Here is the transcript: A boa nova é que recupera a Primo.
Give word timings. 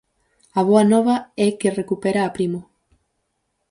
A 0.59 0.61
boa 0.67 0.83
nova 0.93 1.15
é 1.45 1.47
que 1.59 1.75
recupera 1.79 2.21
a 2.23 2.29
Primo. 2.35 2.61